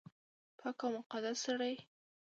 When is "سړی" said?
1.45-1.73